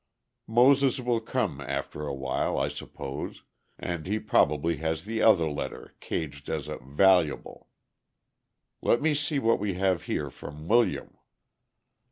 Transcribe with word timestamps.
Moses 0.47 0.99
will 0.99 1.19
come 1.19 1.61
after 1.61 2.07
awhile, 2.07 2.57
I 2.57 2.69
suppose, 2.69 3.43
and 3.77 4.07
he 4.07 4.17
probably 4.17 4.77
has 4.77 5.05
the 5.05 5.21
other 5.21 5.47
letter 5.47 5.93
caged 5.99 6.49
as 6.49 6.67
a 6.67 6.77
'vallable.' 6.79 7.67
Let 8.81 8.99
me 9.03 9.13
see 9.13 9.37
what 9.37 9.59
we 9.59 9.75
have 9.75 10.01
here 10.09 10.31
from 10.31 10.67
William." 10.67 11.17